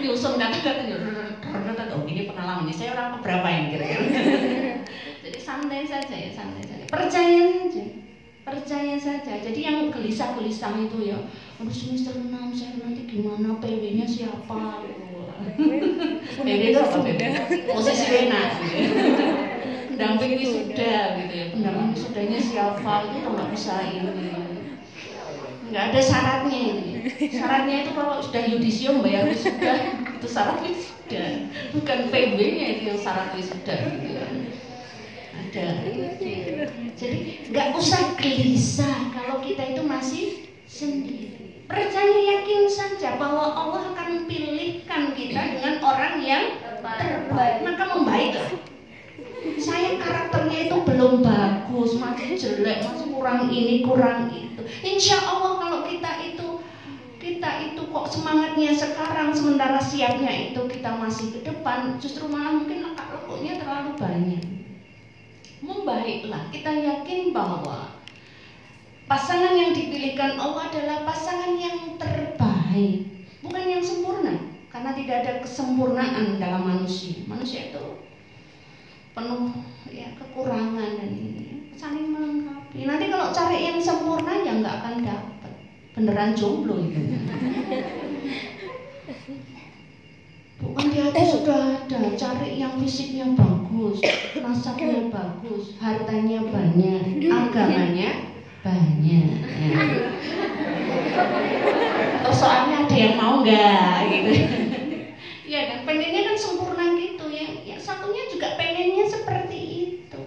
[0.03, 4.03] diusung kata-kata oh ini pengalaman ini saya orang keberapa yang kira-kira?
[5.23, 8.05] Jadi santai saja ya santai saja percaya saja
[8.45, 9.41] percaya saja.
[9.41, 11.17] Jadi yang gelisah-gelisah itu ya
[11.57, 13.57] aduh semester 6 saya nanti gimana?
[13.57, 14.85] PW-nya siapa?
[16.45, 17.21] PW itu apa PW?
[17.73, 18.45] posisi gitu ya.
[19.89, 21.45] pendamping wisuda gitu ya.
[21.57, 22.93] Pendamping wisudanya siapa?
[23.17, 24.29] Itu nggak bisa ini.
[25.73, 26.89] Nggak ada syaratnya ini.
[27.33, 29.73] Syaratnya itu kalau sudah yudisium bayar wisuda.
[30.21, 31.49] Itu syarat wisuda.
[31.73, 34.25] Bukan PB nya itu yang syarat wisuda gitu ya.
[35.35, 35.65] Ada
[36.95, 37.19] jadi
[37.51, 40.23] nggak usah gelisah kalau kita itu masih
[40.65, 48.49] sendiri percaya yakin saja bahwa Allah akan pilihkan kita dengan orang yang terbaik maka membaiklah
[49.61, 54.61] saya karakternya itu belum bagus, masih jelek, masih kurang ini, kurang itu.
[54.81, 56.65] Insya Allah kalau kita itu
[57.21, 62.89] kita itu kok semangatnya sekarang sementara siapnya itu kita masih ke depan, justru malah mungkin
[62.89, 64.54] lekak lekuknya terlalu banyak.
[65.63, 68.01] Membaiklah, kita yakin bahwa
[69.05, 73.05] pasangan yang dipilihkan Allah adalah pasangan yang terbaik,
[73.39, 74.33] bukan yang sempurna.
[74.73, 77.23] Karena tidak ada kesempurnaan dalam manusia.
[77.23, 78.03] Manusia itu
[79.15, 79.55] penuh
[79.87, 82.83] ya kekurangan dan ini saling melengkapi.
[82.83, 85.51] Nanti kalau cari yang sempurna ya nggak akan dapat.
[85.95, 86.99] Beneran jomblo itu.
[90.55, 93.99] Bukan di hati sudah ada, cari yang fisiknya bagus,
[94.39, 98.31] nasabnya bagus, hartanya banyak, agamanya
[98.63, 99.27] banyak.
[99.35, 99.75] Ya.
[102.31, 104.31] Soalnya ada yang mau nggak gitu.
[105.43, 107.47] ya kan, pengennya kan sempurna gitu ya.
[107.67, 110.23] Yang satunya juga pengennya seperti itu.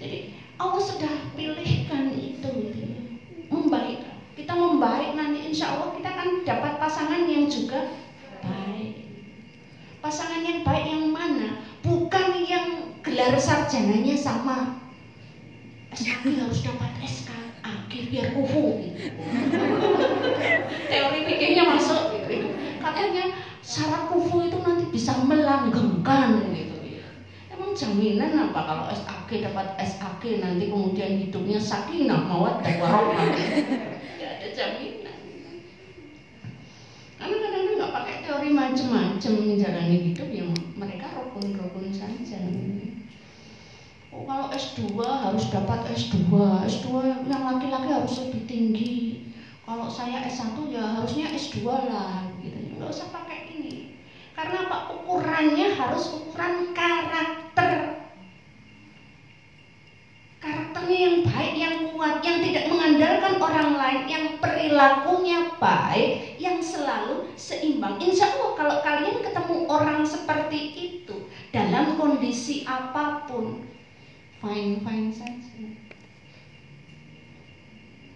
[0.00, 0.18] Jadi
[0.56, 3.00] Allah sudah pilihkan itu, gitu ya.
[3.52, 4.00] membaik.
[4.32, 8.01] Kita membaik nanti insya Allah kita akan dapat pasangan yang juga
[8.42, 8.92] baik.
[10.02, 11.02] Pasangan yang baik yang
[13.42, 14.78] sarjananya sama
[15.90, 18.78] SKG harus dapat SKAG biar kufu
[20.86, 22.54] teori pikirnya masuk gitu.
[22.78, 23.34] katanya
[23.66, 26.76] syarat kufu itu nanti bisa melanggengkan gitu.
[27.50, 34.30] Emang jaminan apa kalau SAG dapat SAG nanti kemudian hidupnya sakinah mawat dan warahmah tidak
[34.38, 35.18] ada jaminan.
[37.18, 37.51] Karena nggak
[37.92, 42.40] pakai teori macam-macam menjalani hidup yang mereka rukun-rukun saja.
[44.12, 46.32] Oh, kalau S2 harus dapat S2
[46.68, 46.88] S2
[47.28, 48.96] yang laki-laki harus lebih tinggi.
[49.68, 52.80] Kalau saya S1 ya harusnya S2 lah gitu.
[52.80, 54.00] Nggak usah pakai ini.
[54.32, 54.96] Karena apa?
[54.96, 58.00] Ukurannya harus ukuran karakter.
[60.42, 67.21] Karakternya yang baik, yang kuat, yang tidak mengandalkan orang lain, yang perilakunya baik, yang selalu
[67.62, 67.94] seimbang.
[68.02, 73.62] Insya Allah kalau kalian ketemu orang seperti itu dalam kondisi apa pun,
[74.42, 75.62] fine fine saja.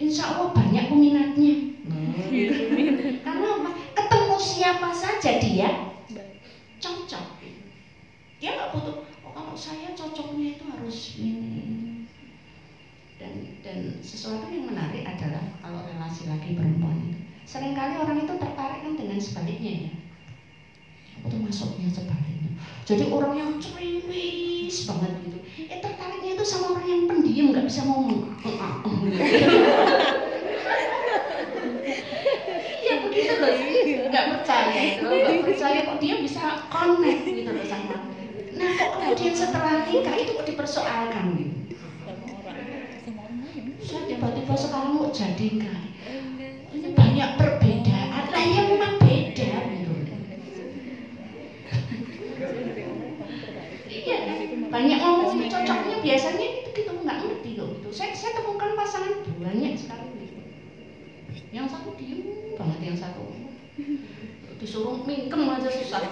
[0.03, 1.55] Insya Allah banyak peminatnya.
[1.87, 2.11] Hmm.
[3.23, 3.71] Karena apa?
[3.95, 5.71] Ketemu siapa saja dia
[6.83, 7.39] cocok.
[8.43, 9.07] Dia nggak butuh.
[9.25, 11.65] Oh, kalau saya cocoknya itu harus ini.
[13.17, 17.26] Dan dan sesuatu yang menarik adalah kalau relasi laki perempuan itu.
[17.47, 19.93] Seringkali orang itu tertarik kan dengan sebaliknya ya.
[21.23, 22.59] Itu masuknya sebaliknya.
[22.83, 25.39] Jadi orang yang ceriwis banget gitu.
[25.71, 28.35] Eh tertariknya itu sama orang yang pendiam nggak bisa ngomong.
[32.83, 33.55] Iya begitu loh.
[34.11, 35.07] Nggak percaya itu.
[35.07, 37.97] Nggak percaya kok dia bisa connect gitu loh sama.
[38.59, 41.55] Nah kok kemudian setelah nikah itu kok dipersoalkan gitu.
[43.87, 45.86] Saya tiba-tiba sekarang mau jadi enggak?
[47.17, 48.29] Banyak perbedaan.
[48.29, 49.49] Lah ya memang beda.
[53.89, 54.39] Iya kan?
[54.69, 57.89] Banyak ngomong cocoknya biasanya itu gitu nggak ngerti loh itu.
[57.89, 60.13] Saya saya temukan pasangan banyak sekali.
[61.57, 63.33] Yang satu diem banget, yang satu
[64.61, 66.05] disuruh mingkem aja susah.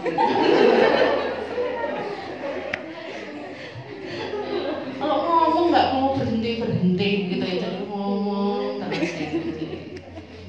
[4.96, 9.52] Kalau ngomong nggak mau berhenti berhenti gitu ya, jadi ngomong terus gitu.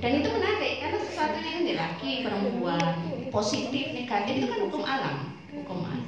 [0.06, 5.84] Dan itu menarik karena sesuatu yang laki perempuan positif negatif itu kan hukum alam, hukum
[5.84, 6.08] alam.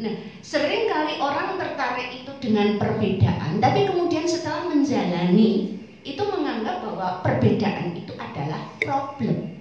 [0.00, 5.76] Nah, sering kali orang tertarik itu dengan perbedaan, tapi kemudian setelah menjalani
[6.06, 9.58] itu menganggap bahwa perbedaan itu adalah problem.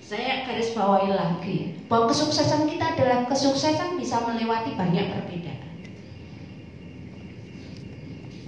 [0.00, 1.58] Saya garis bawahi lagi
[1.90, 5.72] bahwa kesuksesan kita adalah kesuksesan bisa melewati banyak perbedaan.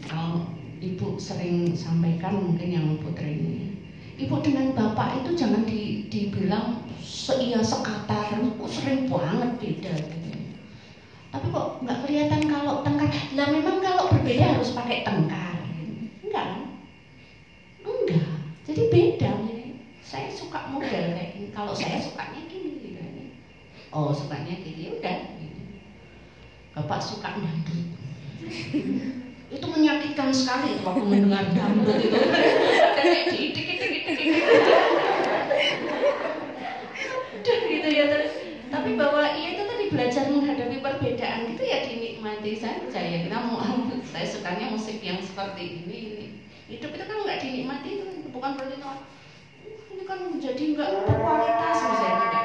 [0.07, 0.49] Kalau
[0.81, 3.76] ibu sering sampaikan mungkin yang putri ini,
[4.17, 9.93] ibu dengan bapak itu jangan di, dibilang seia sekata terus, oh, sering banget beda.
[9.93, 10.31] Gitu.
[11.29, 13.13] Tapi kok nggak kelihatan kalau tengkar?
[13.37, 15.61] Lah memang kalau berbeda harus pakai tengkar.
[16.25, 16.63] Enggak kan?
[17.85, 18.29] Enggak.
[18.65, 19.67] Jadi beda jadi
[20.01, 21.49] saya suka model kayak gini.
[21.53, 23.03] Kalau saya sukanya gini gitu.
[23.93, 25.63] Oh sukanya gini udah gitu.
[26.77, 27.85] bapak suka dangdut
[29.47, 32.03] itu menyakitkan sekali waktu mendengar dangdut
[37.67, 38.05] itu ya
[38.67, 43.23] tapi bahwa ia itu tadi belajar menghadapi perbedaan itu ya dinikmati saja ya.
[43.23, 43.63] Kita mau
[44.03, 46.27] saya sukanya musik yang seperti ini ini.
[46.67, 48.77] Hidup itu kan nggak dinikmati itu bukan berarti
[49.95, 52.36] ini kan jadi nggak berkualitas misalnya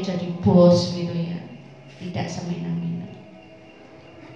[0.00, 1.38] Jadi bos gitu ya,
[2.00, 3.08] tidak semena-mena.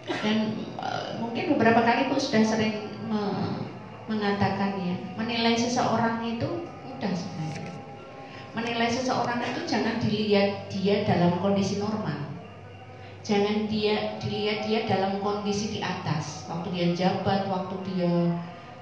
[0.04, 3.22] Dan uh, mungkin beberapa kali Bu sudah sering me
[4.04, 7.72] mengatakan ya, menilai seseorang itu mudah sebenarnya.
[8.52, 12.28] Menilai seseorang itu jangan dilihat dia dalam kondisi normal.
[13.24, 18.12] Jangan dia dilihat dia dalam kondisi di atas, waktu dia jabat, waktu dia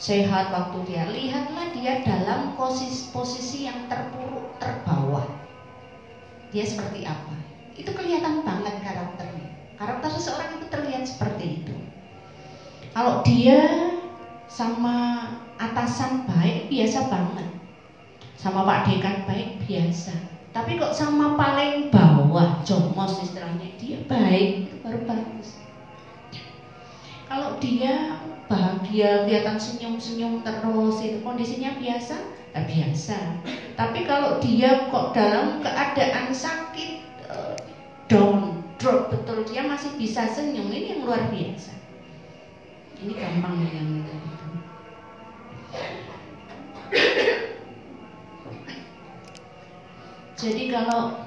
[0.02, 5.41] sehat, waktu dia lihatlah dia dalam posisi posisi yang terpuruk terbawah.
[6.52, 7.32] Dia seperti apa?
[7.72, 9.48] Itu kelihatan banget karakternya.
[9.80, 11.74] Karakter seseorang itu terlihat seperti itu.
[12.92, 13.58] Kalau dia
[14.52, 17.48] sama atasan baik biasa banget.
[18.36, 20.12] Sama Pak Dekan baik biasa.
[20.52, 24.52] Tapi kok sama paling bawah, jomos istilahnya, dia baik,
[24.84, 25.56] baru bagus.
[27.24, 32.20] Kalau dia bahagia, kelihatan senyum-senyum terus, itu kondisinya biasa,
[32.52, 33.18] ya biasa.
[33.74, 37.00] Tapi kalau dia kok dalam keadaan sakit,
[37.32, 37.56] eh,
[38.08, 41.72] down, drop betul, dia masih bisa senyum, ini yang luar biasa.
[43.02, 44.16] Ini gampang itu.
[50.42, 51.22] Jadi kalau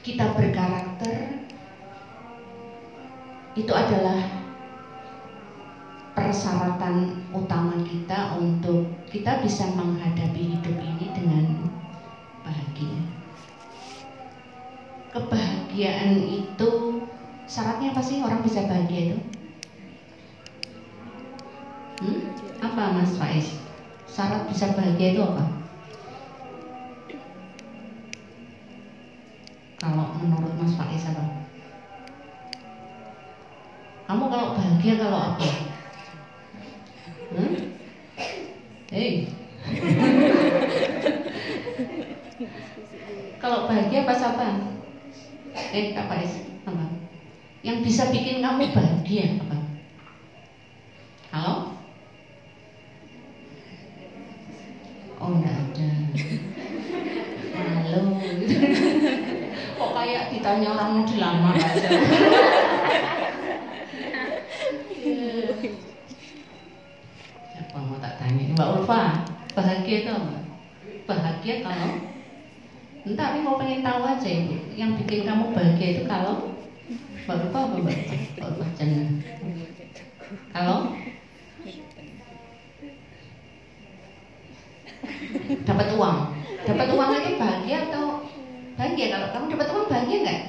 [0.00, 1.44] kita berkarakter
[3.56, 4.35] itu adalah
[6.16, 11.44] persyaratan utama kita untuk kita bisa menghadapi hidup ini dengan
[12.40, 12.98] bahagia.
[15.12, 17.04] Kebahagiaan itu
[17.44, 19.18] syaratnya apa sih orang bisa bahagia itu?
[22.00, 22.20] Hmm?
[22.64, 23.52] Apa Mas Faiz?
[24.08, 25.44] Syarat bisa bahagia itu apa?
[29.84, 31.44] Kalau menurut Mas Faiz apa?
[34.08, 35.75] Kamu kalau bahagia kalau apa?
[37.36, 37.68] Hmm?
[38.88, 39.28] Hei.
[43.44, 44.72] kalau bahagia pas apa?
[45.52, 46.32] Eh, Faiz,
[46.64, 46.96] apa?
[47.60, 49.58] Yang bisa bikin kamu bahagia apa?
[51.36, 51.76] Halo?
[55.20, 55.88] Oh, enggak ada.
[57.52, 58.00] Halo.
[59.76, 61.88] Kok kayak ditanya orang dilamar aja.
[68.86, 69.26] Mbak Ulfa,
[69.58, 70.38] bahagia itu apa?
[71.10, 71.90] Bahagia kalau
[73.02, 74.54] Entah, tapi mau pengen tahu aja ibu.
[74.78, 76.54] Yang bikin kamu bahagia itu kalau
[77.26, 77.98] Mbak Ulfa apa Mbak?
[78.38, 79.06] Mbak Ulfa jangan
[80.54, 80.78] Kalau
[85.66, 86.18] dapat uang.
[86.62, 88.04] Dapat uang itu bahagia atau
[88.78, 89.06] bahagia?
[89.10, 90.42] Kalau kamu dapat uang bahagia nggak?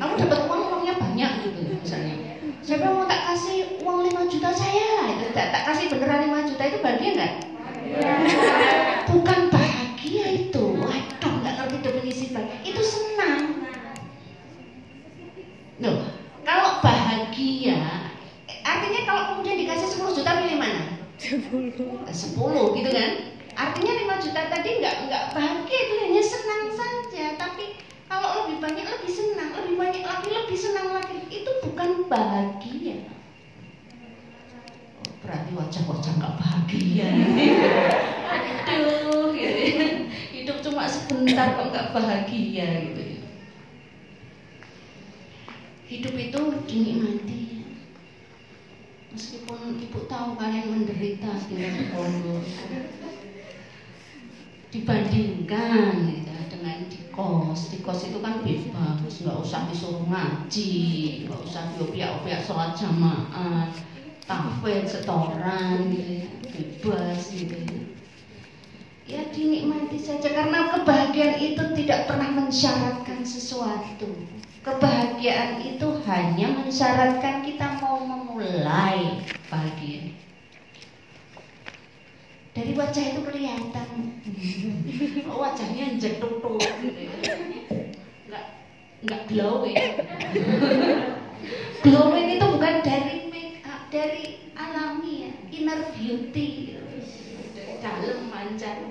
[0.00, 2.16] Kamu dapat uang uangnya banyak gitu misalnya.
[2.64, 5.08] Siapa mau tak kasih uang 5 juta saya?
[5.08, 7.34] Itu tak, tak kasih beneran 5 juta itu bahagia nggak
[9.08, 13.64] bukan bahagia itu waduh nggak ngerti definisi bahagia itu senang
[15.78, 16.10] Loh,
[16.42, 17.78] kalau bahagia
[18.66, 20.98] artinya kalau kemudian dikasih 10 juta pilih mana?
[21.16, 23.10] 10 10 gitu kan?
[23.58, 27.78] Artinya 5 juta tadi nggak nggak bahagia itu hanya senang saja, tapi
[28.10, 33.06] kalau lebih banyak lebih senang, lebih banyak lagi lebih senang lagi itu bukan bahagia.
[34.98, 37.10] Oh, berarti wajah-wajah nggak bahagia.
[38.66, 39.62] Aduh, gitu.
[39.62, 39.88] ya.
[40.34, 40.84] hidup cuma
[41.38, 43.02] sebentar kok nggak bahagia gitu.
[43.14, 43.18] ya.
[45.86, 47.42] Hidup itu dinikmati.
[49.14, 51.62] Meskipun ibu tahu kalian menderita di
[51.94, 52.42] pondok
[54.68, 60.76] dibandingkan gitu, dengan di kos di kos itu kan bebas nggak usah disuruh ngaji
[61.24, 63.72] nggak usah diopiak-opiak sholat jamaah
[64.28, 67.97] tahfidz setoran gitu ya bebas gitu ya
[69.08, 74.12] ya dinikmati saja karena kebahagiaan itu tidak pernah mensyaratkan sesuatu.
[74.60, 80.12] Kebahagiaan itu hanya mensyaratkan kita mau memulai bahagia
[82.58, 83.88] dari wajah itu kelihatan.
[85.30, 86.58] Oh, wajahnya jeduk tuh.
[86.58, 87.34] Gitu ya.
[88.26, 88.44] nggak
[89.06, 89.76] nggak glowing.
[91.86, 95.32] Glowing itu bukan dari make up dari alami ya.
[95.54, 96.82] Inner beauty gitu.
[97.54, 98.88] dari dalam mancar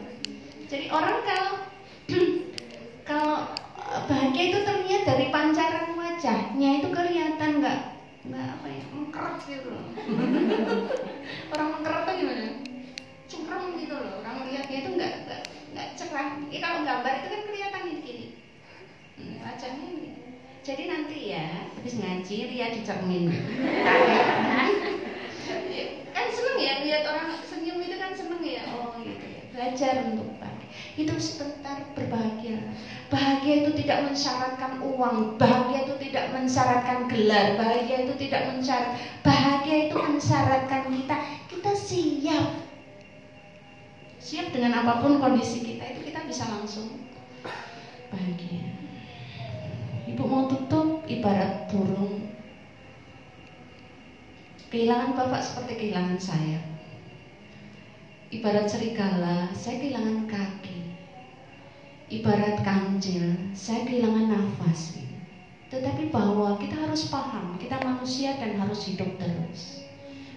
[0.67, 1.53] jadi orang kalau
[3.09, 3.35] kalau
[4.07, 7.79] bahagia itu terlihat dari pancaran wajahnya itu kelihatan nggak?
[8.27, 8.83] Nggak apa ya?
[8.91, 9.85] Mengkeret gitu loh.
[11.55, 12.45] Orang mengkeret tuh gimana?
[13.27, 14.13] Curang gitu loh.
[14.23, 15.13] Orang lihatnya itu nggak
[15.71, 16.29] nggak cerah.
[16.51, 18.27] Ya kalau gambar itu kan kelihatan gini gini
[20.67, 23.31] jadi nanti ya habis ngaji lihat di cermin
[26.11, 28.67] kan seneng ya lihat orang senyum itu kan seneng ya.
[28.75, 29.47] Oh gitu ya.
[29.55, 30.27] Belajar untuk
[30.97, 32.57] itu sebentar berbahagia.
[33.07, 35.37] Bahagia itu tidak mensyaratkan uang.
[35.37, 37.55] Bahagia itu tidak mensyaratkan gelar.
[37.55, 41.15] Bahagia itu tidak mensyarat bahagia itu mensyaratkan kita.
[41.47, 42.47] Kita siap.
[44.17, 47.07] Siap dengan apa pun kondisi kita itu kita bisa langsung
[48.11, 48.75] bahagia.
[50.09, 52.27] Ibu mau tutup ibarat burung.
[54.67, 56.59] Kehilangan Bapak seperti kehilangan saya.
[58.27, 60.76] Ibarat serigala, saya kehilangan kaki.
[62.07, 64.95] Ibarat kancil, saya kehilangan nafas.
[65.67, 69.83] Tetapi bahwa kita harus paham, kita manusia dan harus hidup terus.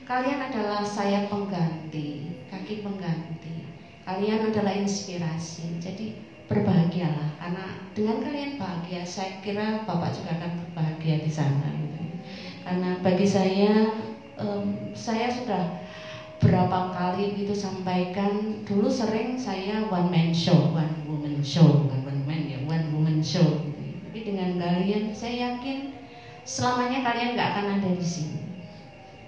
[0.02, 3.70] Kalian adalah saya pengganti, kaki pengganti.
[4.02, 5.78] Kalian adalah inspirasi.
[5.78, 6.18] Jadi
[6.50, 11.70] berbahagialah karena dengan kalian bahagia, saya kira Bapak juga akan berbahagia di sana.
[12.66, 13.94] Karena bagi saya
[14.98, 15.86] saya sudah
[16.40, 22.22] berapa kali gitu sampaikan dulu sering saya one man show one woman show bukan one
[22.24, 23.80] man ya one woman show gitu.
[24.08, 26.00] tapi dengan kalian saya yakin
[26.50, 28.38] selamanya kalian nggak akan ada di sini.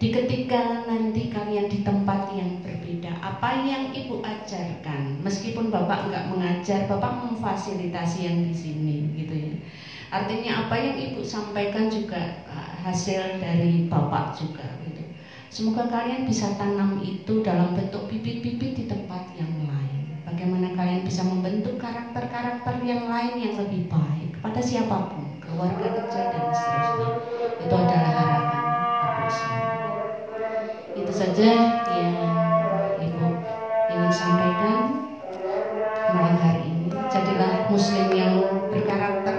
[0.03, 3.23] Di ketika nanti kalian di tempat yang berbeda.
[3.23, 5.23] Apa yang ibu ajarkan?
[5.23, 9.55] Meskipun bapak nggak mengajar bapak memfasilitasi yang di sini gitu ya.
[10.11, 12.43] Artinya apa yang ibu sampaikan juga
[12.83, 14.67] hasil dari bapak juga
[15.53, 20.17] Semoga kalian bisa tanam itu dalam bentuk bibit-bibit di tempat yang lain.
[20.25, 26.25] Bagaimana kalian bisa membentuk karakter-karakter yang lain yang lebih baik kepada siapa pun, keluarga kecil
[26.33, 27.09] dan seterusnya.
[27.69, 29.69] Itu adalah harapan aku.
[30.97, 31.49] Itu saja
[32.01, 32.17] yang
[32.97, 33.29] Ibu
[33.93, 35.05] ingin sampaikan
[36.17, 36.89] malam hari ini.
[37.13, 38.41] Jadilah muslim yang
[38.73, 39.37] berkarakter,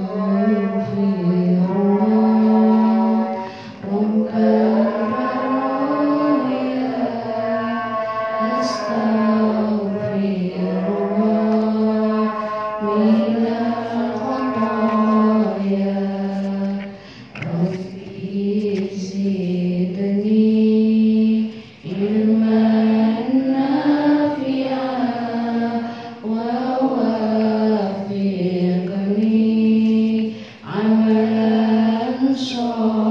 [32.38, 33.07] Show.